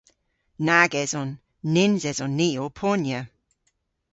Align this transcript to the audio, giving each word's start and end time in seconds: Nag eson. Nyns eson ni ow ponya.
Nag 0.65 0.91
eson. 1.03 1.29
Nyns 1.73 2.03
eson 2.11 2.33
ni 2.37 2.49
ow 2.63 2.71
ponya. 2.77 3.21